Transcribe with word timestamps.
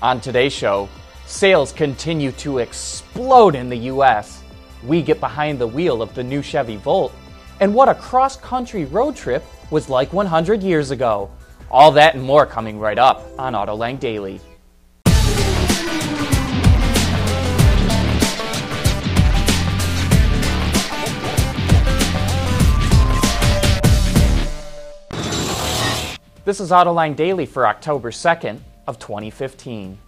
On 0.00 0.20
today's 0.20 0.52
show, 0.52 0.88
sales 1.26 1.72
continue 1.72 2.30
to 2.32 2.58
explode 2.58 3.56
in 3.56 3.68
the 3.68 3.90
US. 3.90 4.44
We 4.84 5.02
get 5.02 5.18
behind 5.18 5.58
the 5.58 5.66
wheel 5.66 6.02
of 6.02 6.14
the 6.14 6.22
new 6.22 6.40
Chevy 6.40 6.76
Volt 6.76 7.12
and 7.58 7.74
what 7.74 7.88
a 7.88 7.96
cross 7.96 8.36
country 8.36 8.84
road 8.84 9.16
trip 9.16 9.42
was 9.72 9.88
like 9.88 10.12
100 10.12 10.62
years 10.62 10.92
ago. 10.92 11.28
All 11.68 11.90
that 11.90 12.14
and 12.14 12.22
more 12.22 12.46
coming 12.46 12.78
right 12.78 12.96
up 12.96 13.26
on 13.40 13.54
Autoline 13.54 13.98
Daily. 13.98 14.40
This 26.44 26.60
is 26.60 26.70
Autoline 26.70 27.16
Daily 27.16 27.46
for 27.46 27.66
October 27.66 28.12
2nd 28.12 28.60
of 28.88 28.98
2015. 28.98 29.98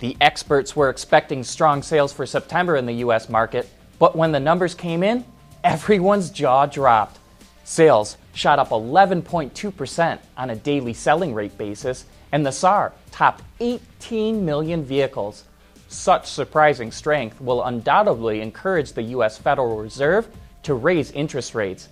The 0.00 0.16
experts 0.20 0.74
were 0.74 0.88
expecting 0.88 1.44
strong 1.44 1.82
sales 1.82 2.12
for 2.12 2.26
September 2.26 2.76
in 2.76 2.86
the 2.86 3.04
US 3.04 3.28
market, 3.28 3.68
but 3.98 4.16
when 4.16 4.32
the 4.32 4.40
numbers 4.40 4.74
came 4.74 5.02
in, 5.02 5.24
everyone's 5.62 6.30
jaw 6.30 6.66
dropped. 6.66 7.18
Sales 7.64 8.16
shot 8.32 8.58
up 8.58 8.70
11.2% 8.70 10.18
on 10.36 10.50
a 10.50 10.56
daily 10.56 10.94
selling 10.94 11.34
rate 11.34 11.56
basis, 11.56 12.06
and 12.32 12.44
the 12.44 12.50
SAR 12.50 12.92
topped 13.12 13.42
18 13.60 14.44
million 14.44 14.82
vehicles. 14.82 15.44
Such 15.88 16.26
surprising 16.26 16.90
strength 16.90 17.40
will 17.40 17.62
undoubtedly 17.62 18.40
encourage 18.40 18.92
the 18.92 19.02
US 19.02 19.38
Federal 19.38 19.76
Reserve 19.76 20.28
to 20.64 20.74
raise 20.74 21.12
interest 21.12 21.54
rates. 21.54 21.88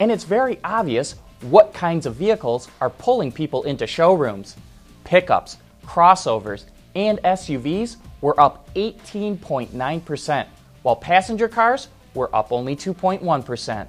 And 0.00 0.10
it's 0.10 0.24
very 0.24 0.58
obvious 0.64 1.14
what 1.42 1.74
kinds 1.74 2.06
of 2.06 2.16
vehicles 2.16 2.68
are 2.80 2.90
pulling 2.90 3.30
people 3.30 3.62
into 3.64 3.86
showrooms. 3.86 4.56
Pickups, 5.04 5.58
crossovers, 5.86 6.64
and 6.94 7.18
SUVs 7.22 7.96
were 8.20 8.38
up 8.40 8.72
18.9%, 8.74 10.46
while 10.82 10.96
passenger 10.96 11.48
cars 11.48 11.88
were 12.14 12.34
up 12.34 12.52
only 12.52 12.76
2.1%. 12.76 13.88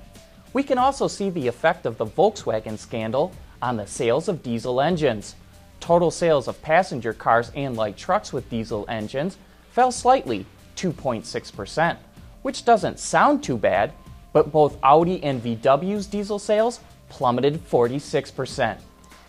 We 0.54 0.64
can 0.64 0.78
also 0.78 1.08
see 1.08 1.30
the 1.30 1.48
effect 1.48 1.86
of 1.86 1.98
the 1.98 2.06
Volkswagen 2.06 2.78
scandal 2.78 3.32
on 3.62 3.78
the 3.78 3.88
sales 3.88 4.28
of 4.28 4.42
diesel 4.42 4.82
engines. 4.82 5.36
Total 5.80 6.10
sales 6.10 6.48
of 6.48 6.62
passenger 6.62 7.14
cars 7.14 7.52
and 7.56 7.76
light 7.76 7.98
trucks 7.98 8.32
with 8.32 8.50
diesel 8.50 8.86
engines 8.88 9.38
fell 9.72 9.92
slightly, 9.92 10.46
2.6%, 10.78 11.98
which 12.42 12.66
doesn't 12.66 13.00
sound 13.00 13.44
too 13.44 13.58
bad, 13.58 13.92
but 14.34 14.52
both 14.52 14.78
Audi 14.84 15.24
and 15.24 15.44
VW's 15.44 16.08
diesel 16.08 16.40
sales 16.40 16.80
plummeted 17.10 17.64
46%. 17.70 18.78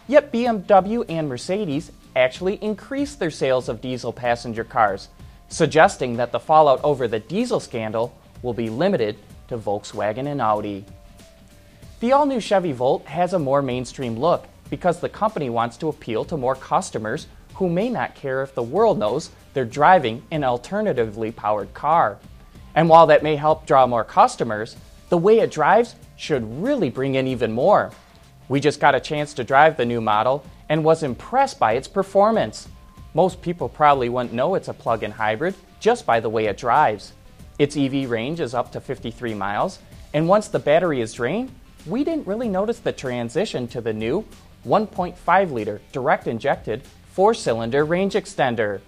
Yet 0.08 0.32
BMW 0.32 1.04
and 1.08 1.28
Mercedes 1.28 1.90
actually 2.16 2.54
increased 2.62 3.18
their 3.18 3.30
sales 3.30 3.68
of 3.68 3.80
diesel 3.80 4.12
passenger 4.12 4.64
cars, 4.64 5.08
suggesting 5.48 6.16
that 6.16 6.32
the 6.32 6.40
fallout 6.40 6.82
over 6.82 7.06
the 7.06 7.20
diesel 7.20 7.60
scandal 7.60 8.16
will 8.42 8.54
be 8.54 8.70
limited 8.70 9.16
to 9.48 9.58
Volkswagen 9.58 10.26
and 10.26 10.40
Audi. 10.40 10.84
The 12.00 12.12
all 12.12 12.26
new 12.26 12.40
Chevy 12.40 12.72
Volt 12.72 13.06
has 13.06 13.32
a 13.32 13.38
more 13.38 13.62
mainstream 13.62 14.18
look 14.18 14.48
because 14.70 14.98
the 14.98 15.08
company 15.08 15.50
wants 15.50 15.76
to 15.76 15.88
appeal 15.88 16.24
to 16.24 16.36
more 16.36 16.56
customers 16.56 17.28
who 17.54 17.68
may 17.68 17.88
not 17.88 18.14
care 18.14 18.42
if 18.42 18.54
the 18.54 18.62
world 18.62 18.98
knows 18.98 19.30
they're 19.54 19.64
driving 19.64 20.22
an 20.30 20.44
alternatively 20.44 21.30
powered 21.30 21.72
car. 21.72 22.18
And 22.74 22.88
while 22.88 23.06
that 23.06 23.22
may 23.22 23.36
help 23.36 23.66
draw 23.66 23.86
more 23.86 24.04
customers, 24.04 24.76
the 25.08 25.16
way 25.16 25.38
it 25.38 25.50
drives 25.50 25.94
should 26.16 26.62
really 26.62 26.90
bring 26.90 27.14
in 27.14 27.26
even 27.26 27.52
more. 27.52 27.92
We 28.48 28.60
just 28.60 28.80
got 28.80 28.94
a 28.94 29.00
chance 29.00 29.32
to 29.34 29.44
drive 29.44 29.76
the 29.76 29.86
new 29.86 30.00
model 30.00 30.44
and 30.68 30.84
was 30.84 31.02
impressed 31.02 31.58
by 31.58 31.72
its 31.72 31.88
performance. 31.88 32.68
Most 33.14 33.40
people 33.42 33.68
probably 33.68 34.08
wouldn't 34.08 34.34
know 34.34 34.54
it's 34.54 34.68
a 34.68 34.74
plug 34.74 35.02
in 35.02 35.10
hybrid 35.10 35.54
just 35.80 36.06
by 36.06 36.20
the 36.20 36.28
way 36.28 36.46
it 36.46 36.56
drives. 36.56 37.12
Its 37.58 37.76
EV 37.76 38.10
range 38.10 38.40
is 38.40 38.54
up 38.54 38.72
to 38.72 38.80
53 38.80 39.34
miles, 39.34 39.78
and 40.12 40.28
once 40.28 40.48
the 40.48 40.58
battery 40.58 41.00
is 41.00 41.14
drained, 41.14 41.50
we 41.86 42.04
didn't 42.04 42.26
really 42.26 42.48
notice 42.48 42.78
the 42.80 42.92
transition 42.92 43.66
to 43.68 43.80
the 43.80 43.92
new 43.92 44.24
1.5 44.66 45.52
liter 45.52 45.80
direct 45.92 46.26
injected 46.26 46.82
four 47.12 47.32
cylinder 47.32 47.84
range 47.84 48.14
extender. 48.14 48.80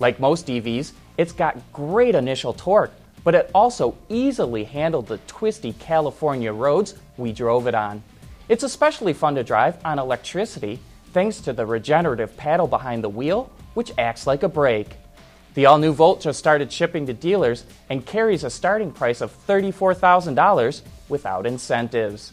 Like 0.00 0.20
most 0.20 0.48
EVs, 0.48 0.92
it's 1.16 1.32
got 1.32 1.58
great 1.72 2.14
initial 2.14 2.52
torque 2.52 2.92
but 3.24 3.34
it 3.34 3.50
also 3.54 3.96
easily 4.08 4.64
handled 4.64 5.06
the 5.06 5.18
twisty 5.26 5.72
California 5.74 6.52
roads 6.52 6.94
we 7.16 7.32
drove 7.32 7.66
it 7.66 7.74
on. 7.74 8.02
It's 8.48 8.64
especially 8.64 9.12
fun 9.12 9.34
to 9.34 9.44
drive 9.44 9.78
on 9.84 9.98
electricity 9.98 10.78
thanks 11.12 11.40
to 11.40 11.52
the 11.52 11.66
regenerative 11.66 12.36
paddle 12.36 12.66
behind 12.66 13.02
the 13.04 13.08
wheel, 13.08 13.50
which 13.74 13.92
acts 13.98 14.26
like 14.26 14.42
a 14.42 14.48
brake. 14.48 14.96
The 15.54 15.66
all 15.66 15.78
new 15.78 15.92
Volt 15.92 16.20
just 16.20 16.38
started 16.38 16.72
shipping 16.72 17.06
to 17.06 17.12
dealers 17.12 17.64
and 17.88 18.06
carries 18.06 18.44
a 18.44 18.50
starting 18.50 18.92
price 18.92 19.20
of 19.20 19.34
$34,000 19.46 20.82
without 21.08 21.46
incentives. 21.46 22.32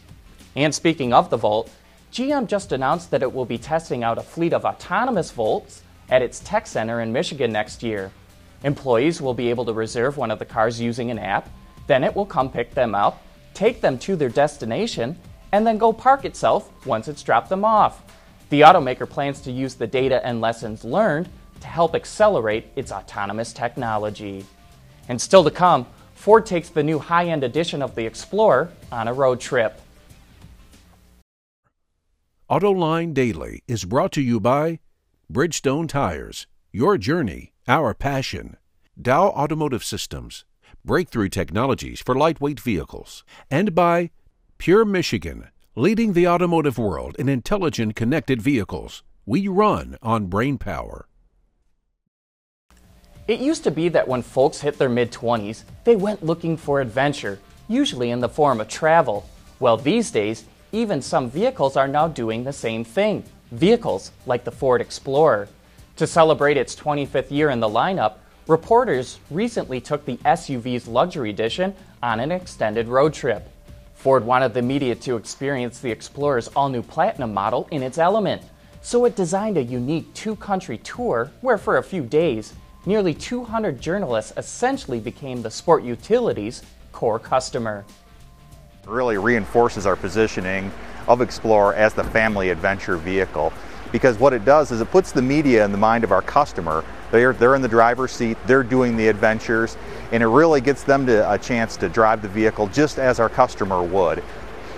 And 0.56 0.74
speaking 0.74 1.14
of 1.14 1.30
the 1.30 1.38
Volt, 1.38 1.72
GM 2.12 2.48
just 2.48 2.72
announced 2.72 3.12
that 3.12 3.24
it 3.24 3.34
will 3.34 3.46
be 3.46 3.58
testing 3.58 4.04
out 4.04 4.18
a 4.18 4.22
fleet 4.24 4.54
of 4.54 4.66
autonomous 4.66 5.32
Volts 5.32 5.82
at 6.10 6.22
its 6.22 6.40
tech 6.40 6.68
center 6.68 7.02
in 7.02 7.12
Michigan 7.12 7.52
next 7.52 7.84
year. 7.84 8.12
Employees 8.64 9.22
will 9.22 9.34
be 9.34 9.50
able 9.50 9.66
to 9.66 9.74
reserve 9.74 10.18
one 10.18 10.32
of 10.32 10.40
the 10.40 10.46
cars 10.46 10.80
using 10.80 11.12
an 11.12 11.20
app, 11.20 11.50
then 11.88 12.04
it 12.04 12.16
will 12.16 12.26
come 12.26 12.50
pick 12.50 12.74
them 12.74 12.96
up, 12.96 13.22
take 13.54 13.82
them 13.82 13.98
to 14.00 14.16
their 14.16 14.30
destination, 14.30 15.18
and 15.52 15.66
then 15.66 15.78
go 15.78 15.92
park 15.92 16.26
itself 16.26 16.72
once 16.86 17.08
it's 17.08 17.24
dropped 17.24 17.50
them 17.50 17.66
off. 17.66 18.02
The 18.50 18.62
automaker 18.62 19.10
plans 19.10 19.42
to 19.42 19.52
use 19.52 19.76
the 19.76 19.88
data 19.88 20.26
and 20.26 20.42
lessons 20.42 20.84
learned 20.84 21.30
to 21.60 21.68
help 21.68 21.96
accelerate 21.96 22.68
its 22.76 22.92
autonomous 22.92 23.52
technology. 23.52 24.46
And 25.10 25.22
still 25.22 25.44
to 25.44 25.52
come, 25.52 25.86
Ford 26.16 26.46
takes 26.46 26.70
the 26.70 26.84
new 26.84 27.00
high 27.00 27.28
end 27.28 27.44
edition 27.44 27.82
of 27.82 27.96
the 27.96 28.06
Explorer 28.06 28.72
on 28.92 29.08
a 29.08 29.14
road 29.14 29.40
trip. 29.40 29.82
AutoLine 32.50 33.14
Daily 33.14 33.64
is 33.68 33.84
brought 33.84 34.14
to 34.14 34.22
you 34.22 34.40
by 34.40 34.80
Bridgestone 35.32 35.90
Tires. 35.90 36.48
Your 36.72 36.98
journey 36.98 37.52
our 37.68 37.94
passion. 37.94 38.56
Dow 39.00 39.28
Automotive 39.28 39.84
Systems, 39.84 40.46
breakthrough 40.86 41.30
technologies 41.30 42.00
for 42.00 42.16
lightweight 42.16 42.60
vehicles. 42.60 43.24
And 43.52 43.76
by 43.76 44.12
Pure 44.58 44.86
Michigan, 44.86 45.50
leading 45.78 46.14
the 46.14 46.28
automotive 46.28 46.80
world 46.80 47.16
in 47.20 47.30
intelligent 47.30 47.96
connected 47.96 48.42
vehicles. 48.42 49.04
We 49.28 49.48
run 49.48 49.96
on 50.02 50.26
brain 50.26 50.58
power. 50.58 51.08
It 53.28 53.40
used 53.40 53.64
to 53.66 53.70
be 53.70 53.88
that 53.90 54.08
when 54.08 54.24
folks 54.24 54.60
hit 54.60 54.80
their 54.80 54.90
mid 54.90 55.12
20s, 55.12 55.66
they 55.84 55.96
went 55.96 56.26
looking 56.26 56.58
for 56.58 56.82
adventure, 56.82 57.38
usually 57.68 58.10
in 58.10 58.22
the 58.22 58.28
form 58.28 58.60
of 58.60 58.68
travel. 58.68 59.30
Well, 59.60 59.78
these 59.78 60.10
days, 60.10 60.46
even 60.72 61.00
some 61.00 61.30
vehicles 61.30 61.78
are 61.78 61.88
now 61.88 62.08
doing 62.08 62.44
the 62.44 62.54
same 62.54 62.84
thing. 62.84 63.24
Vehicles 63.52 64.10
like 64.26 64.46
the 64.46 64.52
Ford 64.52 64.82
Explorer. 64.82 65.48
To 65.98 66.08
celebrate 66.08 66.58
its 66.58 66.76
25th 66.76 67.30
year 67.30 67.52
in 67.52 67.60
the 67.60 67.70
lineup, 67.70 68.16
reporters 68.48 69.20
recently 69.30 69.80
took 69.80 70.06
the 70.06 70.18
SUV's 70.26 70.88
luxury 70.88 71.30
edition 71.30 71.76
on 72.02 72.20
an 72.20 72.32
extended 72.32 72.88
road 72.88 73.14
trip. 73.14 73.48
Ford 73.98 74.24
wanted 74.24 74.54
the 74.54 74.62
media 74.62 74.94
to 74.94 75.18
experience 75.18 75.80
the 75.80 75.90
Explorer's 75.90 76.50
all 76.50 76.70
new 76.70 76.84
Platinum 76.84 77.34
model 77.34 77.68
in 77.72 77.82
its 77.82 77.98
element, 77.98 78.44
so 78.82 79.06
it 79.06 79.16
designed 79.16 79.58
a 79.58 79.64
unique 79.64 80.14
two 80.14 80.36
country 80.36 80.78
tour 80.78 81.32
where, 81.42 81.58
for 81.58 81.78
a 81.78 81.84
few 81.84 82.04
days, 82.04 82.54
nearly 82.86 83.12
200 83.12 83.82
journalists 83.82 84.34
essentially 84.38 85.00
became 85.00 85.42
the 85.42 85.50
sport 85.50 85.84
utilities 85.84 86.62
core 86.92 87.18
customer. 87.18 87.84
Really 88.86 89.18
reinforces 89.18 89.88
our 89.88 89.96
positioning 89.96 90.72
of 91.08 91.22
Explorer 91.22 91.74
as 91.74 91.96
the 91.96 92.04
family 92.04 92.52
adventure 92.52 92.98
vehicle 92.98 93.52
because 93.92 94.20
what 94.20 94.32
it 94.32 94.46
does 94.46 94.70
is 94.70 94.80
it 94.80 94.92
puts 94.92 95.12
the 95.12 95.24
media 95.24 95.66
in 95.66 95.72
the 95.72 95.78
mind 95.78 96.04
of 96.04 96.12
our 96.12 96.22
customer. 96.22 96.86
They're, 97.12 97.34
they're 97.34 97.56
in 97.56 97.62
the 97.62 97.68
driver's 97.68 98.12
seat, 98.12 98.38
they're 98.46 98.64
doing 98.64 98.98
the 98.98 99.08
adventures, 99.08 99.78
and 100.12 100.22
it 100.22 100.28
really 100.28 100.62
gets 100.62 100.84
them 100.84 101.06
to 101.08 101.32
a 101.32 101.38
chance 101.38 101.78
to 101.78 101.90
drive 101.90 102.22
the 102.22 102.28
vehicle 102.28 102.68
just 102.68 103.00
as 103.00 103.20
our 103.20 103.30
customer 103.30 103.84
would. 103.84 104.24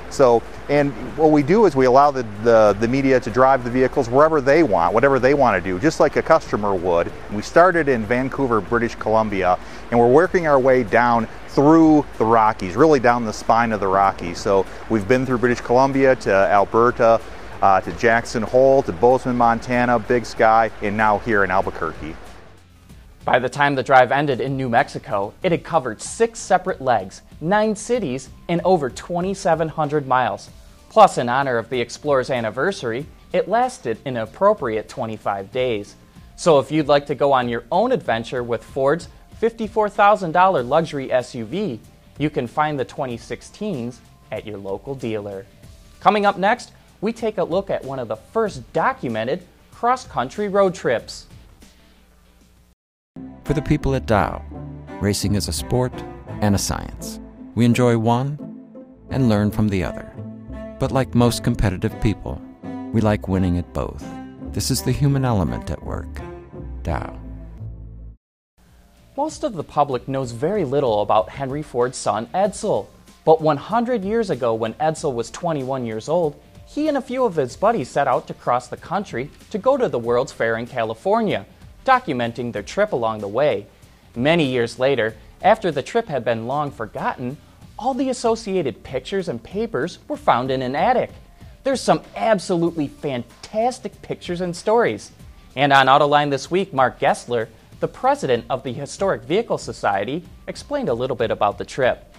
So, 0.10 0.42
and 0.70 0.92
what 1.18 1.32
we 1.32 1.44
do 1.44 1.66
is 1.66 1.76
we 1.76 1.86
allow 1.86 2.12
the, 2.12 2.24
the, 2.44 2.76
the, 2.80 2.88
media 2.88 3.20
to 3.20 3.30
drive 3.30 3.64
the 3.64 3.70
vehicles 3.70 4.10
wherever 4.10 4.42
they 4.42 4.64
want, 4.64 4.94
whatever 4.94 5.20
they 5.20 5.34
want 5.34 5.64
to 5.64 5.70
do, 5.70 5.80
just 5.80 6.00
like 6.00 6.16
a 6.16 6.22
customer 6.22 6.74
would. 6.74 7.12
We 7.32 7.42
started 7.42 7.88
in 7.88 8.06
Vancouver, 8.06 8.60
British 8.60 8.96
Columbia, 8.96 9.60
and 9.92 10.00
we're 10.00 10.12
working 10.12 10.48
our 10.48 10.60
way 10.60 10.84
down 10.84 11.28
through 11.50 12.06
the 12.18 12.26
Rockies, 12.26 12.76
really 12.76 13.00
down 13.00 13.26
the 13.26 13.34
spine 13.34 13.72
of 13.72 13.80
the 13.80 13.88
Rockies. 13.88 14.40
So 14.40 14.66
we've 14.90 15.08
been 15.08 15.26
through 15.26 15.40
British 15.40 15.62
Columbia 15.62 16.16
to 16.18 16.32
Alberta, 16.32 17.22
uh, 17.62 17.82
to 17.82 17.92
Jackson 17.94 18.44
Hole, 18.44 18.84
to 18.84 18.92
Bozeman, 18.92 19.38
Montana, 19.38 20.00
Big 20.00 20.26
Sky, 20.26 20.72
and 20.82 20.96
now 20.96 21.20
here 21.20 21.44
in 21.44 21.52
Albuquerque. 21.52 22.16
By 23.26 23.40
the 23.40 23.50
time 23.50 23.76
the 23.76 23.84
drive 23.84 24.12
ended 24.12 24.42
in 24.42 24.58
New 24.58 24.70
Mexico, 24.70 25.34
it 25.44 25.52
had 25.52 25.64
covered 25.64 26.02
six 26.02 26.40
separate 26.40 26.82
legs, 26.82 27.22
nine 27.42 27.76
cities, 27.76 28.30
and 28.48 28.62
over 28.64 28.90
2,700 28.90 30.08
miles. 30.08 30.50
Plus, 30.90 31.18
in 31.18 31.30
honor 31.30 31.58
of 31.58 31.70
the 31.70 31.80
Explorer's 31.80 32.32
anniversary, 32.32 33.06
it 33.32 33.48
lasted 33.48 34.00
an 34.06 34.18
appropriate 34.18 34.90
25 34.90 35.52
days. 35.52 35.96
So 36.36 36.58
if 36.60 36.72
you'd 36.72 36.88
like 36.88 37.06
to 37.08 37.16
go 37.16 37.32
on 37.32 37.50
your 37.50 37.66
own 37.72 37.92
adventure 37.92 38.42
with 38.42 38.64
Ford's 38.64 39.10
$54,000 39.42 40.68
luxury 40.68 41.10
SUV, 41.10 41.80
you 42.18 42.30
can 42.30 42.48
find 42.48 42.80
the 42.80 42.86
2016s 42.86 43.98
at 44.32 44.46
your 44.46 44.58
local 44.58 44.96
dealer. 44.96 45.46
Coming 46.00 46.26
up 46.26 46.38
next, 46.38 46.72
we 47.02 47.14
take 47.14 47.38
a 47.38 47.44
look 47.44 47.70
at 47.70 47.84
one 47.84 48.00
of 48.00 48.08
the 48.08 48.16
first 48.16 48.72
documented 48.74 49.42
cross 49.72 50.06
country 50.06 50.50
road 50.50 50.76
trips. 50.76 51.28
For 53.46 53.54
the 53.54 53.62
people 53.62 53.96
at 53.96 54.06
Dow, 54.06 54.44
racing 55.02 55.36
is 55.36 55.48
a 55.48 55.54
sport 55.54 55.94
and 56.42 56.56
a 56.56 56.60
science. 56.60 57.20
We 57.56 57.66
enjoy 57.66 57.98
one 57.98 58.38
and 59.10 59.30
learn 59.30 59.52
from 59.52 59.70
the 59.70 59.84
other. 59.84 60.12
But 60.80 60.92
like 60.92 61.16
most 61.16 61.44
competitive 61.44 62.00
people, 62.02 62.42
we 62.94 63.02
like 63.02 63.28
winning 63.28 63.58
at 63.58 63.74
both. 63.74 64.06
This 64.52 64.72
is 64.72 64.82
the 64.82 64.92
human 64.92 65.26
element 65.26 65.72
at 65.72 65.84
work. 65.84 66.22
Dow. 66.84 67.20
Most 69.18 69.44
of 69.44 69.54
the 69.54 69.64
public 69.64 70.08
knows 70.08 70.32
very 70.32 70.64
little 70.64 71.02
about 71.02 71.30
Henry 71.30 71.62
Ford's 71.62 71.98
son 71.98 72.28
Edsel. 72.34 72.88
But 73.26 73.42
100 73.42 74.04
years 74.04 74.30
ago, 74.30 74.54
when 74.54 74.74
Edsel 74.76 75.14
was 75.14 75.30
21 75.30 75.86
years 75.86 76.08
old, 76.08 76.40
he 76.70 76.88
and 76.88 76.98
a 76.98 77.02
few 77.02 77.26
of 77.26 77.36
his 77.36 77.58
buddies 77.58 77.90
set 77.90 78.08
out 78.08 78.28
to 78.28 78.34
cross 78.36 78.68
the 78.68 78.78
country 78.78 79.32
to 79.50 79.58
go 79.58 79.76
to 79.76 79.90
the 79.90 79.98
World's 79.98 80.32
Fair 80.32 80.56
in 80.56 80.68
California, 80.68 81.48
documenting 81.84 82.54
their 82.54 82.62
trip 82.62 82.92
along 82.92 83.22
the 83.22 83.28
way. 83.28 83.66
Many 84.16 84.46
years 84.46 84.78
later, 84.78 85.16
after 85.42 85.72
the 85.72 85.82
trip 85.82 86.08
had 86.08 86.24
been 86.24 86.46
long 86.46 86.70
forgotten, 86.70 87.38
all 87.80 87.96
the 87.96 88.10
associated 88.10 88.84
pictures 88.84 89.28
and 89.28 89.42
papers 89.42 89.98
were 90.08 90.16
found 90.16 90.52
in 90.52 90.62
an 90.62 90.76
attic. 90.76 91.10
There's 91.64 91.82
some 91.82 92.04
absolutely 92.16 92.88
fantastic 92.88 94.00
pictures 94.04 94.42
and 94.42 94.56
stories. 94.56 95.12
And 95.56 95.74
on 95.74 95.88
Autoline 95.88 96.30
this 96.30 96.52
week, 96.52 96.72
Mark 96.72 97.00
Gessler, 97.00 97.48
the 97.80 97.88
president 97.88 98.46
of 98.48 98.62
the 98.62 98.74
Historic 98.74 99.24
Vehicle 99.24 99.58
Society, 99.58 100.24
explained 100.46 100.90
a 100.90 100.94
little 100.94 101.16
bit 101.16 101.32
about 101.32 101.58
the 101.58 101.66
trip. 101.66 102.14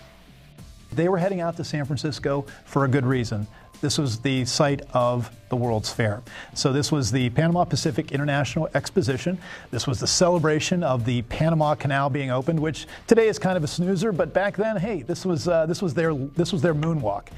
They 0.93 1.08
were 1.08 1.19
heading 1.19 1.41
out 1.41 1.56
to 1.58 1.64
San 1.64 1.85
Francisco 1.85 2.47
for 2.64 2.85
a 2.85 2.88
good 2.88 3.06
reason. 3.06 3.47
This 3.81 3.97
was 3.97 4.19
the 4.19 4.44
site 4.44 4.82
of 4.93 5.31
the 5.49 5.56
World's 5.56 5.91
Fair. 5.91 6.23
So 6.55 6.71
this 6.71 6.93
was 6.93 7.11
the 7.11 7.31
Panama 7.31 7.65
Pacific 7.65 8.12
International 8.12 8.69
Exposition. 8.75 9.38
This 9.71 9.87
was 9.87 9.99
the 9.99 10.06
celebration 10.06 10.82
of 10.82 11.06
the 11.06 11.23
Panama 11.23 11.75
Canal 11.75 12.11
being 12.11 12.31
opened, 12.31 12.61
which 12.61 12.87
today 13.06 13.29
is 13.29 13.38
kind 13.38 13.56
of 13.56 13.65
a 13.65 13.67
snoozer, 13.67 14.12
but 14.12 14.35
back 14.35 14.56
then, 14.56 14.77
hey, 14.77 15.00
this 15.00 15.25
was 15.25 15.49
uh, 15.49 15.65
this 15.65 15.81
was 15.81 15.94
their 15.94 16.15
this 16.15 16.53
was 16.53 16.61
their 16.61 16.75
moonwalk. 16.75 17.29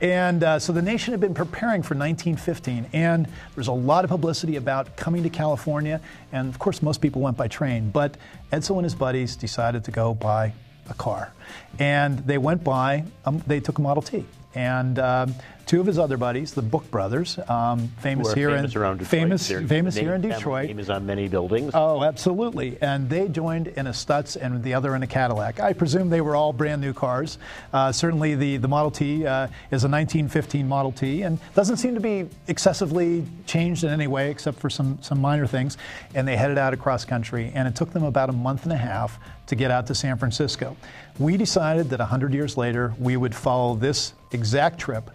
And 0.00 0.44
uh, 0.44 0.58
so 0.60 0.72
the 0.72 0.82
nation 0.82 1.12
had 1.12 1.20
been 1.20 1.34
preparing 1.34 1.82
for 1.82 1.94
1915, 1.96 2.86
and 2.92 3.26
there 3.26 3.32
was 3.56 3.68
a 3.68 3.72
lot 3.72 4.04
of 4.04 4.10
publicity 4.10 4.54
about 4.54 4.96
coming 4.96 5.24
to 5.24 5.30
California, 5.30 6.00
and 6.30 6.48
of 6.48 6.60
course, 6.60 6.80
most 6.80 7.00
people 7.00 7.22
went 7.22 7.36
by 7.36 7.48
train. 7.48 7.90
But 7.90 8.16
Edsel 8.52 8.76
and 8.76 8.84
his 8.84 8.94
buddies 8.94 9.34
decided 9.34 9.84
to 9.84 9.90
go 9.90 10.14
by 10.14 10.52
a 10.88 10.94
car, 10.94 11.32
and 11.80 12.20
they 12.20 12.38
went 12.38 12.62
by. 12.62 13.04
Um, 13.24 13.42
they 13.48 13.58
took 13.58 13.78
a 13.78 13.82
Model 13.82 14.02
T 14.02 14.24
and 14.54 14.98
um, 14.98 15.34
two 15.68 15.80
of 15.80 15.86
his 15.86 15.98
other 15.98 16.16
buddies, 16.16 16.54
the 16.54 16.62
Book 16.62 16.90
brothers, 16.90 17.38
um, 17.46 17.88
famous 18.00 18.32
here 18.32 18.50
famous 18.50 18.74
in 18.74 18.80
around 18.80 18.96
Detroit. 18.98 19.20
famous 19.20 19.48
Their 19.48 19.62
famous 19.62 19.94
here 19.94 20.14
in 20.14 20.22
Detroit. 20.22 20.66
Name 20.66 20.78
is 20.80 20.88
on 20.88 21.04
many 21.04 21.28
buildings. 21.28 21.72
Oh, 21.74 22.02
absolutely. 22.02 22.78
And 22.80 23.08
they 23.08 23.28
joined 23.28 23.68
in 23.68 23.86
a 23.86 23.90
Stutz 23.90 24.36
and 24.36 24.64
the 24.64 24.72
other 24.72 24.96
in 24.96 25.02
a 25.02 25.06
Cadillac. 25.06 25.60
I 25.60 25.74
presume 25.74 26.08
they 26.08 26.22
were 26.22 26.34
all 26.34 26.54
brand 26.54 26.80
new 26.80 26.94
cars. 26.94 27.38
Uh, 27.72 27.92
certainly, 27.92 28.34
the, 28.34 28.56
the 28.56 28.66
Model 28.66 28.90
T 28.90 29.26
uh, 29.26 29.46
is 29.70 29.84
a 29.84 29.88
1915 29.88 30.66
Model 30.66 30.90
T 30.90 31.22
and 31.22 31.38
doesn't 31.54 31.76
seem 31.76 31.94
to 31.94 32.00
be 32.00 32.26
excessively 32.48 33.24
changed 33.46 33.84
in 33.84 33.90
any 33.90 34.06
way 34.06 34.30
except 34.30 34.58
for 34.58 34.70
some, 34.70 34.98
some 35.02 35.20
minor 35.20 35.46
things. 35.46 35.76
And 36.14 36.26
they 36.26 36.36
headed 36.36 36.56
out 36.56 36.72
across 36.72 37.04
country, 37.04 37.52
and 37.54 37.68
it 37.68 37.76
took 37.76 37.92
them 37.92 38.04
about 38.04 38.30
a 38.30 38.32
month 38.32 38.64
and 38.64 38.72
a 38.72 38.76
half 38.76 39.20
to 39.48 39.54
get 39.54 39.70
out 39.70 39.86
to 39.88 39.94
San 39.94 40.16
Francisco. 40.16 40.76
We 41.18 41.36
decided 41.36 41.90
that 41.90 41.98
100 41.98 42.32
years 42.32 42.56
later, 42.56 42.94
we 42.98 43.16
would 43.16 43.34
follow 43.34 43.74
this 43.74 44.14
exact 44.32 44.78
trip 44.78 45.10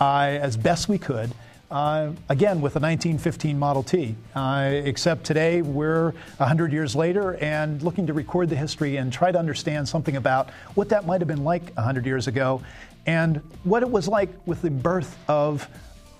as 0.00 0.56
best 0.56 0.88
we 0.88 0.98
could. 0.98 1.32
Uh, 1.70 2.12
again, 2.30 2.62
with 2.62 2.76
a 2.76 2.80
1915 2.80 3.58
Model 3.58 3.82
T. 3.82 4.14
Uh, 4.34 4.70
except 4.72 5.24
today, 5.24 5.60
we're 5.60 6.12
100 6.38 6.72
years 6.72 6.96
later 6.96 7.36
and 7.36 7.82
looking 7.82 8.06
to 8.06 8.14
record 8.14 8.48
the 8.48 8.56
history 8.56 8.96
and 8.96 9.12
try 9.12 9.30
to 9.30 9.38
understand 9.38 9.86
something 9.86 10.16
about 10.16 10.48
what 10.74 10.88
that 10.88 11.06
might 11.06 11.20
have 11.20 11.28
been 11.28 11.44
like 11.44 11.70
100 11.74 12.06
years 12.06 12.26
ago 12.26 12.62
and 13.06 13.42
what 13.64 13.82
it 13.82 13.90
was 13.90 14.08
like 14.08 14.30
with 14.46 14.62
the 14.62 14.70
birth 14.70 15.18
of 15.28 15.68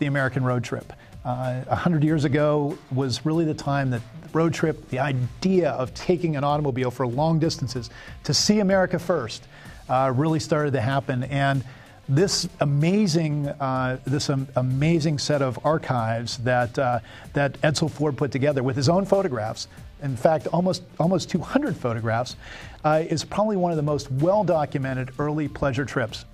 the 0.01 0.07
American 0.07 0.45
road 0.45 0.65
trip. 0.65 0.93
Uh, 1.25 1.63
100 1.63 2.05
years 2.05 2.25
ago 2.25 2.77
was 2.93 3.25
really 3.25 3.47
the 3.47 3.55
time 3.55 3.91
that 3.91 4.03
the 4.23 4.29
road 4.31 4.53
trip, 4.53 4.89
the 4.91 4.99
idea 4.99 5.71
of 5.71 5.93
taking 5.95 6.37
an 6.37 6.45
automobile 6.45 6.91
for 6.91 7.07
long 7.07 7.39
distances 7.39 7.89
to 8.25 8.35
see 8.35 8.61
America 8.61 8.99
first, 8.99 9.49
uh, 9.89 10.13
really 10.15 10.41
started 10.41 10.75
to 10.75 10.81
happen. 10.81 11.25
And 11.25 11.65
this 12.09 12.49
amazing, 12.61 13.49
uh, 13.49 13.99
this 14.05 14.31
um, 14.31 14.49
amazing 14.57 15.19
set 15.19 15.43
of 15.43 15.59
archives 15.65 16.39
that 16.39 16.79
uh, 16.79 17.01
that 17.35 17.61
Edsel 17.61 17.91
Ford 17.91 18.17
put 18.17 18.33
together 18.33 18.63
with 18.63 18.77
his 18.77 18.89
own 18.89 19.05
photographs. 19.05 19.69
In 20.03 20.17
fact, 20.17 20.47
almost 20.49 20.83
almost 20.99 21.29
200 21.31 21.77
photographs, 21.77 22.37
uh, 22.85 23.03
is 23.09 23.25
probably 23.25 23.57
one 23.57 23.73
of 23.73 23.77
the 23.77 23.83
most 23.83 24.11
well 24.11 24.45
documented 24.45 25.11
early 25.19 25.49
pleasure 25.49 25.85
trips. 25.85 26.25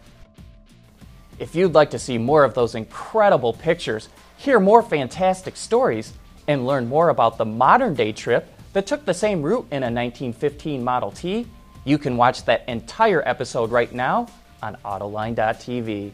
If 1.38 1.54
you'd 1.56 1.72
like 1.72 1.90
to 1.90 1.98
see 1.98 2.18
more 2.18 2.44
of 2.44 2.54
those 2.54 2.76
incredible 2.76 3.52
pictures, 3.52 4.08
hear 4.36 4.60
more 4.60 4.82
fantastic 4.82 5.56
stories, 5.56 6.12
and 6.46 6.66
learn 6.66 6.88
more 6.88 7.08
about 7.08 7.38
the 7.38 7.44
modern 7.44 7.94
day 7.94 8.12
trip 8.12 8.48
that 8.74 8.86
took 8.86 9.04
the 9.04 9.14
same 9.14 9.42
route 9.42 9.66
in 9.70 9.82
a 9.82 9.90
1915 9.90 10.84
Model 10.84 11.10
T, 11.10 11.46
you 11.84 11.98
can 11.98 12.16
watch 12.16 12.44
that 12.44 12.68
entire 12.68 13.26
episode 13.26 13.70
right 13.70 13.92
now 13.92 14.28
on 14.64 14.76
Autoline.tv. 14.84 16.12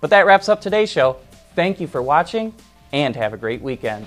But 0.00 0.10
that 0.10 0.24
wraps 0.24 0.48
up 0.48 0.60
today's 0.60 0.90
show. 0.90 1.16
Thank 1.54 1.80
you 1.80 1.86
for 1.86 2.00
watching 2.00 2.54
and 2.92 3.14
have 3.16 3.34
a 3.34 3.36
great 3.36 3.60
weekend. 3.60 4.06